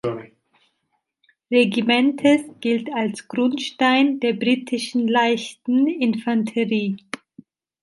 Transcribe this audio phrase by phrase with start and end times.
[1.51, 6.97] Regimentes gilt als Grundstein der britischen Leichten Infanterie.